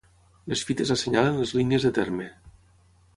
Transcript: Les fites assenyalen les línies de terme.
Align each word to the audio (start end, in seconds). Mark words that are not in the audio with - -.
Les 0.53 0.63
fites 0.69 0.93
assenyalen 0.95 1.37
les 1.41 1.53
línies 1.59 1.85
de 1.89 1.95
terme. 1.99 2.27